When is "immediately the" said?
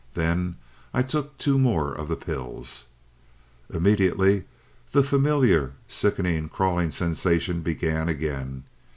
3.69-5.03